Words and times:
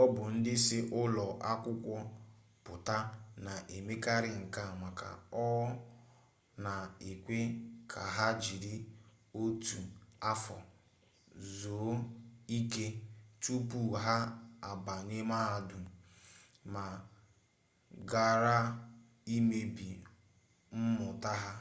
ọ 0.00 0.02
bụ 0.14 0.22
ndị 0.34 0.54
si 0.64 0.78
ụlọ 1.00 1.26
akwụkwọ 1.50 1.96
pụta 2.64 2.96
na-emekarị 3.44 4.30
nke 4.42 4.60
a 4.70 4.72
maka 4.82 5.08
ọ 5.44 5.46
na-ekwe 6.62 7.38
ka 7.90 8.02
ha 8.16 8.26
jiri 8.42 8.74
otu 9.40 9.78
afọ 10.30 10.56
zuo 11.58 11.92
ike 12.58 12.86
tupu 13.42 13.78
ha 14.04 14.16
abanye 14.70 15.18
mahadum 15.30 15.84
ma 16.72 16.84
ghara 18.10 18.56
imebi 19.36 19.88
mmụta 20.78 21.32
ha 21.42 21.52